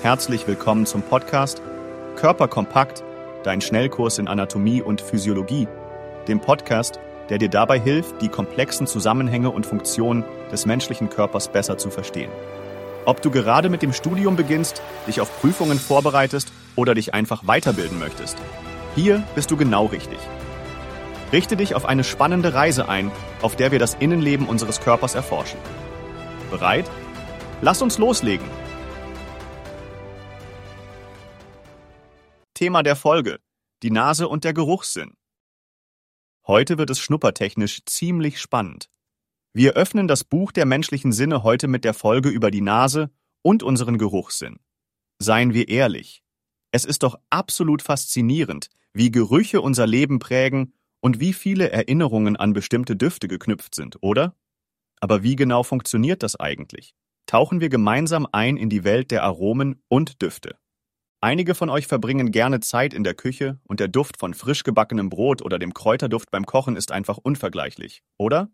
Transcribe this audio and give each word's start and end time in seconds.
Herzlich 0.00 0.46
willkommen 0.46 0.86
zum 0.86 1.02
Podcast 1.02 1.60
Körper 2.14 2.46
kompakt, 2.46 3.02
dein 3.42 3.60
Schnellkurs 3.60 4.18
in 4.18 4.28
Anatomie 4.28 4.80
und 4.80 5.00
Physiologie, 5.00 5.66
dem 6.28 6.40
Podcast, 6.40 7.00
der 7.30 7.38
dir 7.38 7.48
dabei 7.48 7.80
hilft, 7.80 8.22
die 8.22 8.28
komplexen 8.28 8.86
Zusammenhänge 8.86 9.50
und 9.50 9.66
Funktionen 9.66 10.24
des 10.52 10.66
menschlichen 10.66 11.10
Körpers 11.10 11.48
besser 11.48 11.78
zu 11.78 11.90
verstehen. 11.90 12.30
Ob 13.06 13.22
du 13.22 13.32
gerade 13.32 13.68
mit 13.68 13.82
dem 13.82 13.92
Studium 13.92 14.36
beginnst, 14.36 14.82
dich 15.08 15.20
auf 15.20 15.40
Prüfungen 15.40 15.80
vorbereitest 15.80 16.52
oder 16.76 16.94
dich 16.94 17.12
einfach 17.12 17.48
weiterbilden 17.48 17.98
möchtest, 17.98 18.38
hier 18.94 19.24
bist 19.34 19.50
du 19.50 19.56
genau 19.56 19.86
richtig. 19.86 20.18
Richte 21.32 21.56
dich 21.56 21.74
auf 21.74 21.86
eine 21.86 22.04
spannende 22.04 22.54
Reise 22.54 22.88
ein, 22.88 23.10
auf 23.42 23.56
der 23.56 23.72
wir 23.72 23.80
das 23.80 23.94
Innenleben 23.94 24.46
unseres 24.46 24.80
Körpers 24.80 25.16
erforschen. 25.16 25.58
Bereit? 26.52 26.88
Lass 27.62 27.82
uns 27.82 27.98
loslegen. 27.98 28.46
Thema 32.58 32.82
der 32.82 32.96
Folge: 32.96 33.38
die 33.84 33.92
Nase 33.92 34.26
und 34.26 34.42
der 34.42 34.52
Geruchssinn. 34.52 35.12
Heute 36.44 36.76
wird 36.76 36.90
es 36.90 36.98
schnuppertechnisch 36.98 37.84
ziemlich 37.84 38.40
spannend. 38.40 38.90
Wir 39.52 39.74
öffnen 39.74 40.08
das 40.08 40.24
Buch 40.24 40.50
der 40.50 40.66
menschlichen 40.66 41.12
Sinne 41.12 41.44
heute 41.44 41.68
mit 41.68 41.84
der 41.84 41.94
Folge 41.94 42.30
über 42.30 42.50
die 42.50 42.60
Nase 42.60 43.12
und 43.42 43.62
unseren 43.62 43.96
Geruchssinn. 43.96 44.58
Seien 45.20 45.54
wir 45.54 45.68
ehrlich. 45.68 46.24
Es 46.72 46.84
ist 46.84 47.04
doch 47.04 47.20
absolut 47.30 47.80
faszinierend, 47.80 48.70
wie 48.92 49.12
Gerüche 49.12 49.60
unser 49.60 49.86
Leben 49.86 50.18
prägen 50.18 50.74
und 50.98 51.20
wie 51.20 51.34
viele 51.34 51.70
Erinnerungen 51.70 52.34
an 52.34 52.54
bestimmte 52.54 52.96
Düfte 52.96 53.28
geknüpft 53.28 53.76
sind, 53.76 53.98
oder? 54.00 54.34
Aber 54.98 55.22
wie 55.22 55.36
genau 55.36 55.62
funktioniert 55.62 56.24
das 56.24 56.34
eigentlich? 56.34 56.96
tauchen 57.26 57.60
wir 57.60 57.68
gemeinsam 57.68 58.26
ein 58.32 58.56
in 58.56 58.68
die 58.68 58.82
Welt 58.82 59.12
der 59.12 59.22
Aromen 59.22 59.80
und 59.86 60.22
Düfte. 60.22 60.58
Einige 61.20 61.56
von 61.56 61.68
euch 61.68 61.88
verbringen 61.88 62.30
gerne 62.30 62.60
Zeit 62.60 62.94
in 62.94 63.02
der 63.02 63.14
Küche 63.14 63.58
und 63.64 63.80
der 63.80 63.88
Duft 63.88 64.18
von 64.18 64.34
frisch 64.34 64.62
gebackenem 64.62 65.08
Brot 65.08 65.42
oder 65.42 65.58
dem 65.58 65.74
Kräuterduft 65.74 66.30
beim 66.30 66.46
Kochen 66.46 66.76
ist 66.76 66.92
einfach 66.92 67.18
unvergleichlich, 67.18 68.04
oder? 68.18 68.50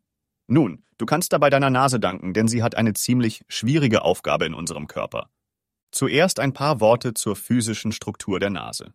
Nun, 0.46 0.82
du 0.96 1.04
kannst 1.04 1.34
dabei 1.34 1.50
deiner 1.50 1.68
Nase 1.68 2.00
danken, 2.00 2.32
denn 2.32 2.48
sie 2.48 2.62
hat 2.62 2.74
eine 2.74 2.94
ziemlich 2.94 3.44
schwierige 3.48 4.00
Aufgabe 4.00 4.46
in 4.46 4.54
unserem 4.54 4.86
Körper. 4.86 5.28
Zuerst 5.90 6.40
ein 6.40 6.54
paar 6.54 6.80
Worte 6.80 7.12
zur 7.12 7.36
physischen 7.36 7.92
Struktur 7.92 8.40
der 8.40 8.50
Nase. 8.50 8.94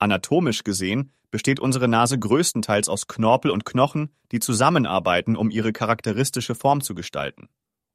Anatomisch 0.00 0.64
gesehen 0.64 1.12
besteht 1.30 1.60
unsere 1.60 1.86
Nase 1.86 2.18
größtenteils 2.18 2.88
aus 2.88 3.06
Knorpel 3.06 3.52
und 3.52 3.64
Knochen, 3.64 4.10
die 4.32 4.40
zusammenarbeiten, 4.40 5.36
um 5.36 5.50
ihre 5.50 5.72
charakteristische 5.72 6.56
Form 6.56 6.80
zu 6.80 6.96
gestalten. 6.96 7.48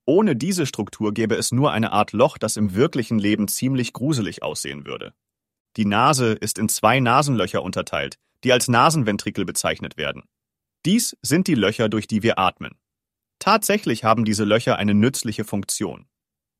Ohne 0.10 0.36
diese 0.36 0.66
Struktur 0.66 1.14
gäbe 1.14 1.36
es 1.36 1.52
nur 1.52 1.72
eine 1.72 1.92
Art 1.92 2.14
Loch, 2.14 2.40
das 2.40 2.58
im 2.58 2.74
wirklichen 2.74 3.20
Leben 3.20 3.48
ziemlich 3.48 3.94
gruselig 3.94 4.42
aussehen 4.42 4.88
würde. 4.88 5.14
Die 5.78 5.86
Nase 5.86 6.32
ist 6.32 6.58
in 6.58 6.68
zwei 6.68 7.00
Nasenlöcher 7.00 7.62
unterteilt, 7.62 8.16
die 8.44 8.52
als 8.52 8.68
Nasenventrikel 8.68 9.46
bezeichnet 9.46 9.98
werden. 9.98 10.24
Dies 10.84 11.16
sind 11.22 11.46
die 11.46 11.54
Löcher, 11.54 11.90
durch 11.90 12.08
die 12.08 12.24
wir 12.24 12.40
atmen. 12.40 12.80
Tatsächlich 13.38 14.04
haben 14.04 14.26
diese 14.26 14.46
Löcher 14.46 14.78
eine 14.78 14.96
nützliche 14.96 15.44
Funktion. 15.44 16.08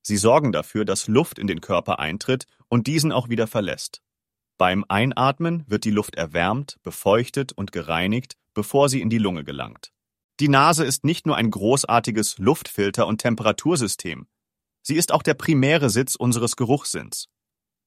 Sie 0.04 0.18
sorgen 0.18 0.52
dafür, 0.52 0.86
dass 0.86 1.08
Luft 1.08 1.40
in 1.40 1.48
den 1.48 1.60
Körper 1.60 1.98
eintritt 1.98 2.46
und 2.68 2.86
diesen 2.86 3.12
auch 3.12 3.30
wieder 3.30 3.48
verlässt. 3.48 4.04
Beim 4.60 4.86
Einatmen 4.90 5.64
wird 5.66 5.86
die 5.86 5.90
Luft 5.90 6.14
erwärmt, 6.14 6.78
befeuchtet 6.84 7.52
und 7.54 7.72
gereinigt, 7.72 8.36
bevor 8.54 8.90
sie 8.90 9.02
in 9.02 9.10
die 9.10 9.18
Lunge 9.18 9.44
gelangt. 9.44 9.92
Die 10.40 10.48
Nase 10.48 10.86
ist 10.86 11.04
nicht 11.04 11.26
nur 11.26 11.36
ein 11.36 11.52
großartiges 11.52 12.38
Luftfilter 12.38 13.08
und 13.08 13.20
Temperatursystem. 13.20 14.28
Sie 14.82 14.96
ist 14.96 15.12
auch 15.12 15.22
der 15.22 15.34
primäre 15.34 15.90
Sitz 15.90 16.16
unseres 16.16 16.56
Geruchssinns. 16.56 17.28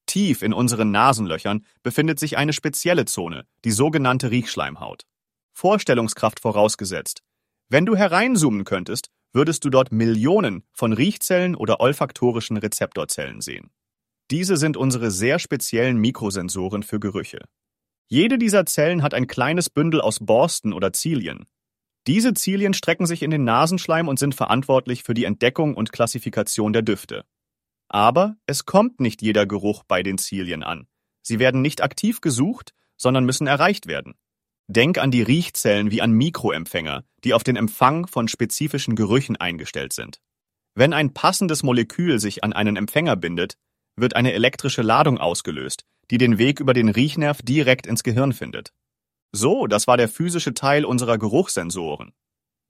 Tief 0.05 0.43
in 0.43 0.53
unseren 0.53 0.91
Nasenlöchern 0.91 1.65
befindet 1.81 2.19
sich 2.19 2.37
eine 2.37 2.53
spezielle 2.53 3.05
Zone, 3.05 3.47
die 3.65 3.71
sogenannte 3.71 4.29
Riechschleimhaut. 4.29 5.05
Vorstellungskraft 5.53 6.39
vorausgesetzt. 6.39 7.23
Wenn 7.69 7.87
du 7.87 7.95
hereinzoomen 7.95 8.65
könntest, 8.65 9.09
würdest 9.31 9.65
du 9.65 9.71
dort 9.71 9.91
Millionen 9.91 10.63
von 10.73 10.93
Riechzellen 10.93 11.55
oder 11.55 11.79
olfaktorischen 11.79 12.57
Rezeptorzellen 12.57 13.41
sehen. 13.41 13.71
Diese 14.29 14.57
sind 14.57 14.77
unsere 14.77 15.09
sehr 15.09 15.39
speziellen 15.39 15.97
Mikrosensoren 15.97 16.83
für 16.83 16.99
Gerüche. 16.99 17.39
Jede 18.07 18.37
dieser 18.37 18.67
Zellen 18.67 19.01
hat 19.01 19.15
ein 19.15 19.25
kleines 19.25 19.71
Bündel 19.71 20.01
aus 20.01 20.19
Borsten 20.19 20.71
oder 20.71 20.93
Zilien. 20.93 21.47
Diese 22.07 22.33
Zilien 22.33 22.73
strecken 22.73 23.05
sich 23.05 23.23
in 23.23 23.31
den 23.31 23.45
Nasenschleim 23.45 24.07
und 24.07 24.19
sind 24.19 24.35
verantwortlich 24.35 25.03
für 25.03 25.13
die 25.13 25.23
Entdeckung 25.23 25.75
und 25.75 25.93
Klassifikation 25.93 26.73
der 26.73 26.81
Düfte. 26.81 27.25
Aber 27.87 28.35
es 28.45 28.65
kommt 28.65 28.99
nicht 28.99 29.21
jeder 29.21 29.45
Geruch 29.45 29.83
bei 29.83 30.03
den 30.03 30.17
Zilien 30.17 30.63
an. 30.63 30.87
Sie 31.21 31.39
werden 31.39 31.61
nicht 31.61 31.81
aktiv 31.81 32.19
gesucht, 32.19 32.73
sondern 32.97 33.25
müssen 33.25 33.47
erreicht 33.47 33.87
werden. 33.87 34.15
Denk 34.67 34.97
an 34.97 35.11
die 35.11 35.21
Riechzellen 35.21 35.91
wie 35.91 36.01
an 36.01 36.11
Mikroempfänger, 36.11 37.03
die 37.23 37.33
auf 37.33 37.43
den 37.43 37.55
Empfang 37.55 38.07
von 38.07 38.27
spezifischen 38.27 38.95
Gerüchen 38.95 39.35
eingestellt 39.37 39.93
sind. 39.93 40.19
Wenn 40.75 40.93
ein 40.93 41.13
passendes 41.13 41.63
Molekül 41.63 42.19
sich 42.19 42.43
an 42.43 42.53
einen 42.53 42.75
Empfänger 42.75 43.15
bindet, 43.15 43.55
wird 43.95 44.15
eine 44.15 44.33
elektrische 44.33 44.81
Ladung 44.81 45.19
ausgelöst, 45.19 45.85
die 46.11 46.17
den 46.17 46.37
Weg 46.37 46.59
über 46.59 46.73
den 46.73 46.89
Riechnerv 46.89 47.41
direkt 47.41 47.85
ins 47.87 48.03
Gehirn 48.03 48.33
findet. 48.33 48.73
So, 49.35 49.65
das 49.65 49.87
war 49.87 49.97
der 49.97 50.09
physische 50.09 50.53
Teil 50.53 50.85
unserer 50.85 51.17
Geruchssensoren. 51.17 52.13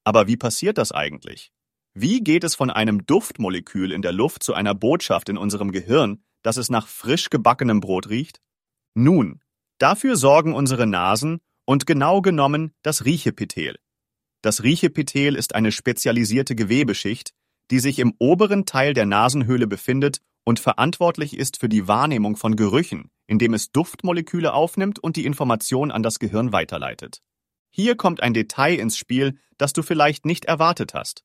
Aber 0.05 0.27
wie 0.27 0.37
passiert 0.37 0.77
das 0.77 0.91
eigentlich? 0.93 1.51
Wie 1.93 2.21
geht 2.21 2.43
es 2.43 2.55
von 2.55 2.69
einem 2.69 3.05
Duftmolekül 3.05 3.91
in 3.91 4.01
der 4.01 4.13
Luft 4.13 4.43
zu 4.43 4.53
einer 4.53 4.73
Botschaft 4.73 5.29
in 5.29 5.37
unserem 5.37 5.71
Gehirn, 5.71 6.23
dass 6.41 6.57
es 6.57 6.69
nach 6.69 6.87
frisch 6.87 7.29
gebackenem 7.29 7.81
Brot 7.81 8.09
riecht? 8.09 8.41
Nun, 8.95 9.41
dafür 9.77 10.15
sorgen 10.15 10.53
unsere 10.53 10.87
Nasen 10.87 11.41
und 11.65 11.85
genau 11.85 12.21
genommen 12.21 12.73
das 12.81 13.05
Riechepithel. 13.05 13.77
Das 14.41 14.63
Riechepithel 14.63 15.35
ist 15.35 15.55
eine 15.55 15.71
spezialisierte 15.71 16.55
Gewebeschicht, 16.55 17.33
die 17.71 17.79
sich 17.79 17.99
im 17.99 18.13
oberen 18.19 18.65
Teil 18.65 18.93
der 18.93 19.05
Nasenhöhle 19.05 19.67
befindet 19.67 20.21
und 20.43 20.59
verantwortlich 20.59 21.37
ist 21.37 21.59
für 21.59 21.69
die 21.69 21.87
Wahrnehmung 21.87 22.35
von 22.35 22.55
Gerüchen, 22.55 23.11
indem 23.27 23.53
es 23.53 23.71
Duftmoleküle 23.71 24.53
aufnimmt 24.53 24.99
und 24.99 25.15
die 25.15 25.25
Information 25.25 25.91
an 25.91 26.03
das 26.03 26.19
Gehirn 26.19 26.51
weiterleitet. 26.51 27.21
Hier 27.69 27.95
kommt 27.95 28.21
ein 28.21 28.33
Detail 28.33 28.75
ins 28.75 28.97
Spiel, 28.97 29.39
das 29.57 29.73
du 29.73 29.81
vielleicht 29.81 30.25
nicht 30.25 30.45
erwartet 30.45 30.93
hast. 30.93 31.23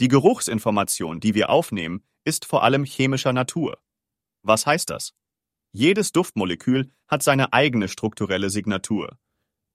Die 0.00 0.08
Geruchsinformation, 0.08 1.20
die 1.20 1.34
wir 1.34 1.50
aufnehmen, 1.50 2.04
ist 2.24 2.44
vor 2.44 2.62
allem 2.62 2.84
chemischer 2.84 3.32
Natur. 3.32 3.78
Was 4.42 4.66
heißt 4.66 4.90
das? 4.90 5.14
Jedes 5.72 6.12
Duftmolekül 6.12 6.90
hat 7.06 7.22
seine 7.22 7.52
eigene 7.52 7.88
strukturelle 7.88 8.50
Signatur, 8.50 9.18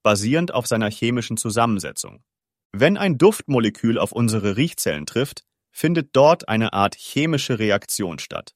basierend 0.01 0.53
auf 0.53 0.67
seiner 0.67 0.89
chemischen 0.89 1.37
Zusammensetzung. 1.37 2.23
Wenn 2.71 2.97
ein 2.97 3.17
Duftmolekül 3.17 3.97
auf 3.97 4.11
unsere 4.11 4.57
Riechzellen 4.57 5.05
trifft, 5.05 5.45
findet 5.71 6.15
dort 6.15 6.47
eine 6.49 6.73
Art 6.73 6.95
chemische 6.95 7.59
Reaktion 7.59 8.19
statt. 8.19 8.55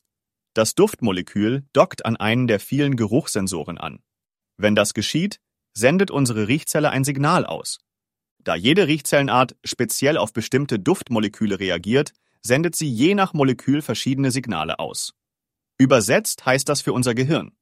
Das 0.58 0.74
Duftmolekül 0.74 1.68
dockt 1.72 2.04
an 2.04 2.16
einen 2.16 2.48
der 2.48 2.60
vielen 2.60 2.96
Geruchssensoren 2.96 3.78
an. 3.78 4.00
Wenn 4.58 4.74
das 4.74 4.96
geschieht, 4.96 5.40
sendet 5.76 6.10
unsere 6.10 6.48
Riechzelle 6.48 6.90
ein 6.90 7.04
Signal 7.04 7.46
aus. 7.46 7.78
Da 8.40 8.56
jede 8.56 8.88
Riechzellenart 8.88 9.56
speziell 9.64 10.18
auf 10.18 10.34
bestimmte 10.34 10.80
Duftmoleküle 10.80 11.60
reagiert, 11.60 12.12
sendet 12.42 12.76
sie 12.76 12.90
je 12.90 13.14
nach 13.14 13.34
Molekül 13.34 13.84
verschiedene 13.84 14.32
Signale 14.32 14.80
aus. 14.80 15.14
Übersetzt 15.78 16.48
heißt 16.48 16.68
das 16.68 16.82
für 16.82 16.94
unser 16.94 17.14
Gehirn. 17.14 17.56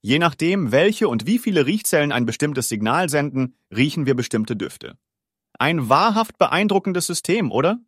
Je 0.00 0.18
nachdem, 0.18 0.72
welche 0.72 1.06
und 1.06 1.26
wie 1.26 1.38
viele 1.38 1.66
Riechzellen 1.66 2.12
ein 2.12 2.24
bestimmtes 2.24 2.70
Signal 2.70 3.10
senden, 3.10 3.58
riechen 3.76 4.06
wir 4.06 4.14
bestimmte 4.14 4.56
Düfte. 4.56 4.96
Ein 5.58 5.90
wahrhaft 5.90 6.38
beeindruckendes 6.38 7.08
System, 7.08 7.52
oder? 7.52 7.78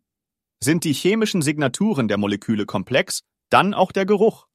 Sind 0.63 0.83
die 0.83 0.93
chemischen 0.93 1.41
Signaturen 1.41 2.07
der 2.07 2.19
Moleküle 2.19 2.67
komplex, 2.67 3.23
dann 3.49 3.73
auch 3.73 3.91
der 3.91 4.05
Geruch. 4.05 4.50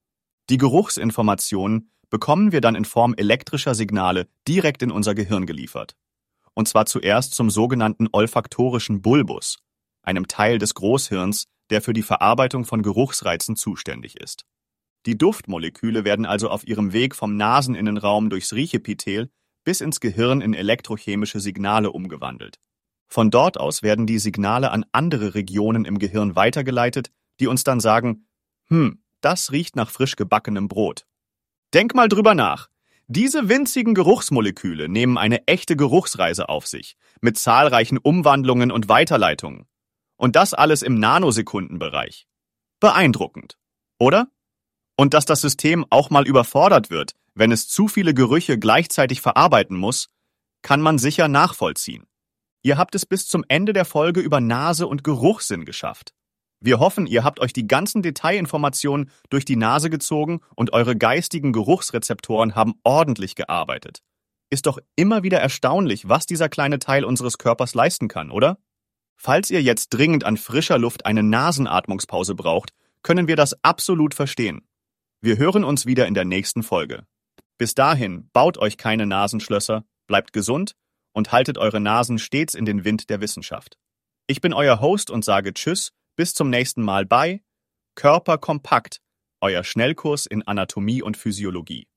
Die 0.49 0.59
Geruchsinformationen 0.59 1.91
bekommen 2.09 2.53
wir 2.53 2.61
dann 2.61 2.77
in 2.77 2.85
Form 2.85 3.15
elektrischer 3.17 3.75
Signale 3.75 4.29
direkt 4.47 4.83
in 4.83 4.93
unser 4.93 5.15
Gehirn 5.15 5.47
geliefert. 5.47 5.97
Und 6.55 6.69
zwar 6.69 6.87
zuerst 6.87 7.35
zum 7.35 7.51
sogenannten 7.51 8.09
olfaktorischen 8.13 9.03
Bulbus, 9.03 9.59
einem 10.03 10.29
Teil 10.29 10.59
des 10.59 10.75
Großhirns, 10.75 11.47
der 11.71 11.83
für 11.83 11.93
die 11.93 12.03
Verarbeitung 12.03 12.65
von 12.65 12.83
Geruchsreizen 12.83 13.57
zuständig 13.57 14.21
ist. 14.21 14.45
Die 15.05 15.19
Duftmoleküle 15.19 16.05
werden 16.05 16.27
also 16.27 16.49
auf 16.49 16.67
ihrem 16.67 16.93
Weg 16.93 17.15
vom 17.15 17.37
Naseninnenraum 17.37 18.31
durchs 18.31 18.53
Riechepithel 18.53 19.31
bis 19.65 19.81
ins 19.81 20.01
Gehirn 20.01 20.41
in 20.41 20.55
elektrochemische 20.55 21.41
Signale 21.41 21.91
umgewandelt. 21.91 22.57
Von 23.09 23.31
dort 23.31 23.59
aus 23.59 23.83
werden 23.83 24.07
die 24.07 24.19
Signale 24.19 24.71
an 24.71 24.85
andere 24.93 25.35
Regionen 25.35 25.85
im 25.85 25.99
Gehirn 25.99 26.37
weitergeleitet, 26.37 27.11
die 27.41 27.47
uns 27.47 27.65
dann 27.65 27.81
sagen, 27.81 28.29
hm, 28.69 29.03
das 29.21 29.53
riecht 29.53 29.77
nach 29.77 29.91
frisch 29.91 30.17
gebackenem 30.17 30.69
Brot. 30.69 31.07
Denk 31.75 31.95
mal 31.95 32.09
drüber 32.09 32.35
nach. 32.35 32.69
Diese 33.09 33.49
winzigen 33.49 33.95
Geruchsmoleküle 33.95 34.89
nehmen 34.89 35.17
eine 35.17 35.47
echte 35.47 35.77
Geruchsreise 35.77 36.49
auf 36.49 36.67
sich, 36.67 36.97
mit 37.21 37.39
zahlreichen 37.39 37.99
Umwandlungen 37.99 38.73
und 38.73 38.89
Weiterleitungen. 38.89 39.67
Und 40.17 40.35
das 40.35 40.55
alles 40.55 40.83
im 40.83 40.99
Nanosekundenbereich. 40.99 42.27
Beeindruckend, 42.81 43.59
oder? 43.99 44.29
Und 44.97 45.15
dass 45.15 45.25
das 45.25 45.41
System 45.41 45.85
auch 45.91 46.11
mal 46.11 46.27
überfordert 46.27 46.91
wird, 46.91 47.13
wenn 47.35 47.53
es 47.53 47.69
zu 47.69 47.87
viele 47.87 48.15
Gerüche 48.15 48.59
gleichzeitig 48.59 49.21
verarbeiten 49.21 49.77
muss, 49.77 50.09
kann 50.63 50.81
man 50.81 50.99
sicher 50.99 51.29
nachvollziehen. 51.29 52.07
Ihr 52.63 52.79
habt 52.79 52.97
es 52.97 53.07
bis 53.07 53.29
zum 53.29 53.45
Ende 53.47 53.73
der 53.73 53.85
Folge 53.85 54.21
über 54.21 54.41
Nase 54.41 54.89
und 54.89 55.05
Geruchssinn 55.05 55.65
geschafft. 55.65 56.13
Wir 56.61 56.79
hoffen, 56.79 57.07
ihr 57.07 57.23
habt 57.23 57.41
euch 57.41 57.53
die 57.53 57.67
ganzen 57.67 58.03
Detailinformationen 58.03 59.11
durch 59.29 59.45
die 59.45 59.57
Nase 59.57 59.91
gezogen 59.91 60.41
und 60.55 60.73
eure 60.73 60.97
geistigen 60.97 61.53
Geruchsrezeptoren 61.53 62.55
haben 62.55 62.75
ordentlich 62.83 63.35
gearbeitet. 63.35 64.03
Ist 64.49 64.67
doch 64.67 64.79
immer 64.95 65.23
wieder 65.23 65.39
erstaunlich, 65.39 66.09
was 66.09 66.25
dieser 66.25 66.49
kleine 66.49 66.79
Teil 66.79 67.05
unseres 67.05 67.39
Körpers 67.39 67.75
leisten 67.75 68.09
kann, 68.09 68.31
oder? 68.31 68.59
Falls 69.17 69.51
ihr 69.51 69.63
jetzt 69.63 69.91
dringend 69.91 70.25
an 70.25 70.37
frischer 70.37 70.79
Luft 70.79 71.05
eine 71.05 71.23
Nasenatmungspause 71.23 72.35
braucht, 72.35 72.71
können 73.03 73.29
wir 73.29 73.37
das 73.37 73.63
absolut 73.63 74.15
verstehen. 74.15 74.67
Wir 75.21 75.39
hören 75.39 75.65
uns 75.65 75.87
wieder 75.87 76.07
in 76.07 76.15
der 76.15 76.25
nächsten 76.25 76.63
Folge. 76.63 77.07
Bis 77.59 77.75
dahin 77.75 78.31
baut 78.33 78.59
euch 78.59 78.77
keine 78.77 79.07
Nasenschlösser, 79.07 79.85
bleibt 80.07 80.33
gesund 80.33 80.75
und 81.13 81.33
haltet 81.33 81.59
eure 81.59 81.81
Nasen 81.81 82.19
stets 82.19 82.55
in 82.55 82.67
den 82.67 82.85
Wind 82.85 83.09
der 83.11 83.21
Wissenschaft. 83.21 83.79
Ich 84.27 84.41
bin 84.41 84.53
euer 84.53 84.81
Host 84.81 85.11
und 85.11 85.25
sage 85.25 85.55
Tschüss 85.55 85.93
bis 86.17 86.35
zum 86.35 86.51
nächsten 86.51 86.83
Mal 86.83 87.07
bei 87.07 87.43
Körper 87.95 88.39
kompakt, 88.39 89.01
euer 89.41 89.63
Schnellkurs 89.63 90.27
in 90.27 90.43
Anatomie 90.47 91.03
und 91.03 91.17
Physiologie. 91.17 91.89